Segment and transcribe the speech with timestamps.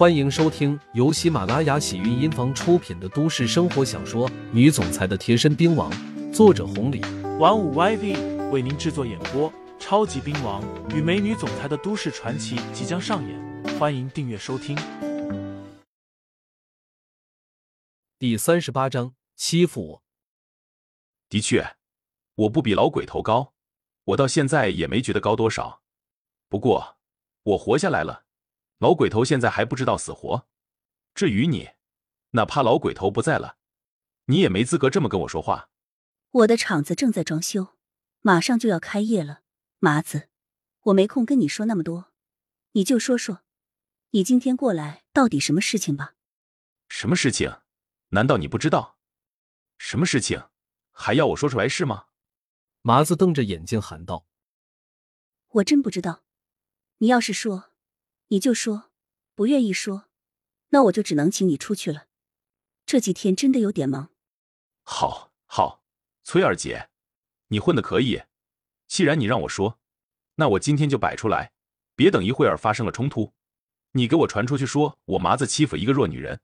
[0.00, 5.92] 欢迎收听由喜马拉雅喜韵音房出品的都市生活小说《女总裁的贴身兵王》，
[6.32, 7.02] 作者红礼，
[7.38, 9.52] 玩五 YV 为您制作演播。
[9.78, 14.74] 超级兵王与美女总裁的都市传奇即将上演，欢迎订阅收听。
[18.18, 20.02] 第三十八章，欺负我。
[21.28, 21.76] 的确，
[22.36, 23.52] 我不比老鬼头高，
[24.04, 25.82] 我到现在也没觉得高多少。
[26.48, 26.96] 不过，
[27.42, 28.24] 我活下来了。
[28.80, 30.48] 老鬼头现在还不知道死活。
[31.14, 31.68] 至于你，
[32.30, 33.58] 哪怕老鬼头不在了，
[34.24, 35.68] 你也没资格这么跟我说话。
[36.30, 37.76] 我的厂子正在装修，
[38.20, 39.42] 马上就要开业了。
[39.80, 40.30] 麻子，
[40.84, 42.10] 我没空跟你说那么多，
[42.72, 43.42] 你就说说，
[44.12, 46.14] 你今天过来到底什么事情吧？
[46.88, 47.60] 什么事情？
[48.10, 48.96] 难道你不知道？
[49.76, 50.48] 什么事情？
[50.90, 52.06] 还要我说出来是吗？
[52.80, 54.26] 麻子瞪着眼睛喊道
[55.60, 56.22] ：“我真不知道。
[56.96, 57.66] 你要是说……”
[58.32, 58.92] 你就说，
[59.34, 60.06] 不愿意说，
[60.68, 62.06] 那我就只能请你出去了。
[62.86, 64.10] 这几天真的有点忙。
[64.84, 65.82] 好，好，
[66.22, 66.90] 崔二姐，
[67.48, 68.22] 你混的可以。
[68.86, 69.80] 既然你让我说，
[70.36, 71.52] 那我今天就摆出来，
[71.96, 73.32] 别等一会儿发生了冲突，
[73.92, 76.40] 你给我传出去说我麻子欺负一个弱女人，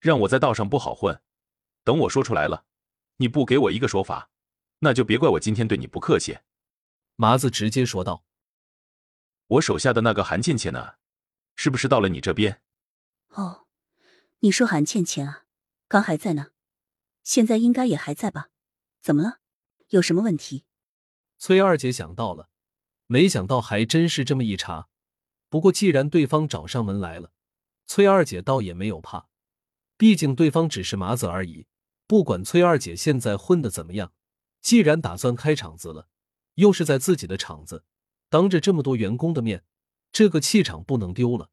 [0.00, 1.22] 让我在道上不好混。
[1.82, 2.66] 等我说出来了，
[3.16, 4.28] 你不给我一个说法，
[4.80, 6.40] 那就别怪我今天对你不客气。
[7.16, 8.22] 麻子直接说道
[9.48, 10.96] ：“我手下的那个韩倩倩呢？”
[11.54, 12.60] 是不是到了你这边？
[13.30, 13.66] 哦，
[14.40, 15.44] 你说韩倩倩啊，
[15.88, 16.48] 刚还在呢，
[17.22, 18.50] 现在应该也还在吧？
[19.00, 19.38] 怎么了？
[19.88, 20.64] 有什么问题？
[21.38, 22.48] 崔二姐想到了，
[23.06, 24.88] 没想到还真是这么一查。
[25.48, 27.32] 不过既然对方找上门来了，
[27.86, 29.28] 崔二姐倒也没有怕，
[29.96, 31.66] 毕竟对方只是麻子而已。
[32.06, 34.12] 不管崔二姐现在混的怎么样，
[34.60, 36.08] 既然打算开厂子了，
[36.54, 37.84] 又是在自己的厂子，
[38.28, 39.64] 当着这么多员工的面。
[40.12, 41.50] 这个气场不能丢了。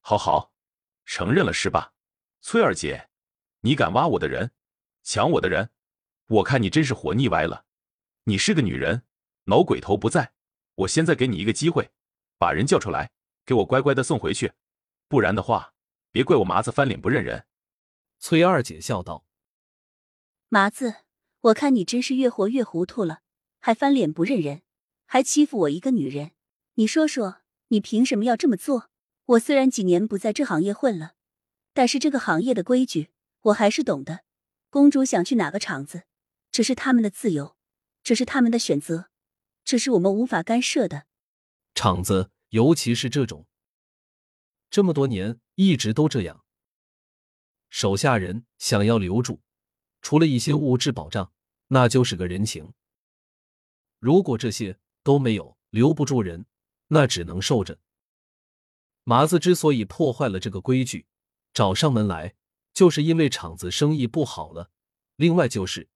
[0.00, 0.52] 好好，
[1.04, 1.94] 承认了是吧，
[2.42, 3.08] 崔二姐？
[3.60, 4.52] 你敢挖我的人，
[5.02, 5.70] 抢我的人，
[6.26, 7.64] 我看你真是活腻歪了。
[8.24, 9.04] 你是个女人，
[9.44, 10.34] 老鬼头不在，
[10.74, 11.90] 我现在给你一个机会，
[12.36, 13.10] 把人叫出来，
[13.46, 14.52] 给我乖乖的送回去，
[15.08, 15.74] 不然的话，
[16.10, 17.46] 别怪我麻子翻脸不认人。
[18.18, 19.24] 崔二姐笑道
[20.48, 21.04] ：“麻子，
[21.40, 23.22] 我看你真是越活越糊涂了，
[23.58, 24.62] 还翻脸不认人，
[25.06, 26.32] 还欺负我一个女人。”
[26.80, 28.88] 你说说，你凭什么要这么做？
[29.26, 31.12] 我虽然几年不在这行业混了，
[31.74, 33.10] 但是这个行业的规矩
[33.42, 34.24] 我还是懂的。
[34.70, 36.04] 公主想去哪个厂子，
[36.50, 37.54] 这是他们的自由，
[38.02, 39.10] 这是他们的选择，
[39.62, 41.04] 这是我们无法干涉的。
[41.74, 43.46] 厂子，尤其是这种，
[44.70, 46.46] 这么多年一直都这样。
[47.68, 49.42] 手下人想要留住，
[50.00, 51.30] 除了一些物质保障，
[51.68, 52.72] 那就是个人情。
[53.98, 56.46] 如果这些都没有，留不住人。
[56.90, 57.78] 那只能受着。
[59.02, 61.06] 麻子之所以破坏了这个规矩，
[61.52, 62.34] 找上门来，
[62.72, 64.70] 就是因为厂子生意不好了。
[65.16, 65.88] 另外就是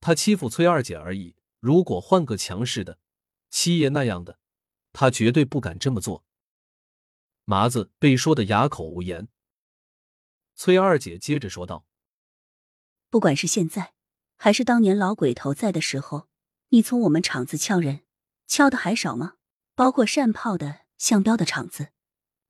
[0.00, 1.36] 他欺负崔二姐而已。
[1.60, 2.98] 如果换个强势的
[3.50, 4.38] 七爷那样的，
[4.92, 6.24] 他绝对不敢这么做。
[7.44, 9.28] 麻子被说的哑口无言。
[10.54, 11.86] 崔二姐接着说道
[13.10, 13.94] ：“不管是现在，
[14.36, 16.28] 还是当年老鬼头在的时候，
[16.68, 18.02] 你从我们厂子敲人，
[18.46, 19.34] 敲的还少吗？”
[19.76, 21.90] 包括善炮的、向标的厂子，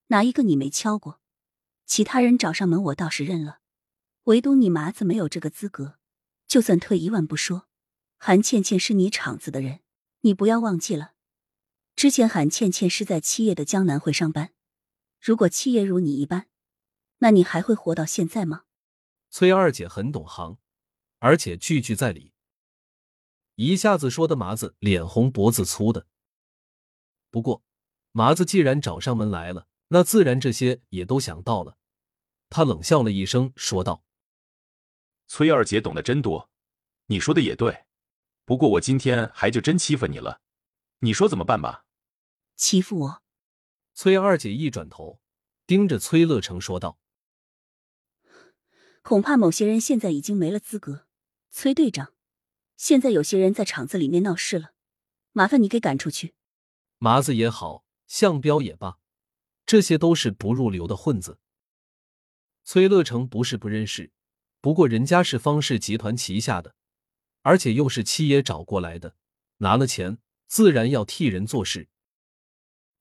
[0.07, 1.21] 哪一个你没敲过？
[1.85, 3.59] 其他人找上门，我倒是认了，
[4.25, 5.99] 唯独你麻子没有这个资格。
[6.47, 7.67] 就算退一万步说，
[8.17, 9.81] 韩倩倩是你厂子的人，
[10.21, 11.15] 你不要忘记了，
[11.97, 14.53] 之前韩倩倩是在七叶的江南会上班。
[15.21, 16.47] 如果七叶如你一般，
[17.19, 18.67] 那你还会活到现在吗？
[19.31, 20.59] 崔二姐很懂行，
[21.19, 22.33] 而且句句在理，
[23.57, 26.07] 一下子说的麻子脸红脖子粗的。
[27.37, 27.63] 不过，
[28.13, 31.77] 麻子既然找上门来了，那自然这些也都想到了。
[32.49, 34.03] 他冷笑了一声，说道
[35.29, 36.49] ：“崔二姐懂得真多，
[37.09, 37.85] 你说的也对。
[38.47, 40.41] 不过我今天还就真欺负你了，
[41.01, 41.85] 你说怎么办吧？”
[42.57, 43.23] 欺负我？
[43.93, 45.21] 崔二姐一转头，
[45.67, 46.99] 盯着崔乐成说道
[49.05, 51.07] ：“恐怕某些人现在已经没了资格。
[51.51, 52.15] 崔队长，
[52.79, 54.73] 现在有些人在厂子里面闹事了，
[55.33, 56.33] 麻烦你给赶出去。”
[56.99, 58.99] 麻子也好，向彪也罢，
[59.67, 61.39] 这些都是不入流的混子。
[62.65, 64.13] 崔乐成不是不认识，
[64.61, 66.75] 不过人家是方氏集团旗下的，
[67.43, 69.15] 而且又是七爷找过来的，
[69.59, 71.89] 拿了钱自然要替人做事。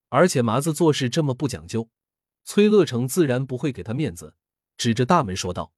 [0.10, 1.90] 而且麻子做事这么不讲究，
[2.44, 4.36] 崔乐成自然不会给他面子，
[4.78, 5.74] 指着大门说道：“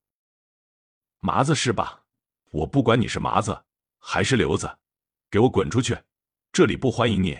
[1.19, 2.03] 麻子是吧？
[2.51, 3.63] 我不管你是麻子
[3.99, 4.79] 还是刘子，
[5.29, 5.97] 给我滚出去！
[6.51, 7.39] 这里不欢迎你。”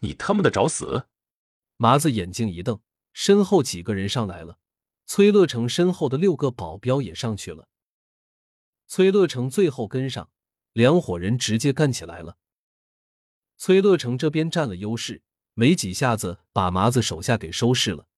[0.00, 1.06] 你他妈的找死！
[1.76, 2.80] 麻子眼睛一瞪，
[3.12, 4.58] 身后几个人上来了，
[5.06, 7.68] 崔乐成身后的六个保镖也上去了。
[8.86, 10.30] 崔乐成最后跟上，
[10.72, 12.38] 两伙人直接干起来了。
[13.56, 15.22] 崔乐成这边占了优势，
[15.54, 18.08] 没几下子把麻子手下给收拾了。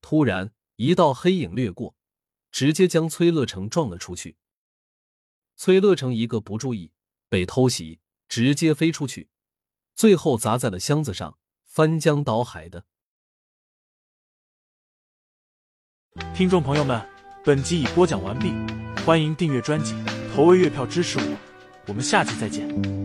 [0.00, 1.96] 突然，一道黑影掠过，
[2.50, 4.36] 直接将崔乐成撞了出去。
[5.56, 6.92] 崔乐成一个不注意，
[7.28, 9.28] 被偷袭，直接飞出去，
[9.94, 12.84] 最后砸在了箱子上，翻江倒海的。
[16.34, 17.04] 听众朋友们，
[17.44, 18.52] 本集已播讲完毕，
[19.04, 19.94] 欢迎订阅专辑，
[20.34, 21.36] 投喂月票支持我，
[21.86, 23.03] 我们下集再见。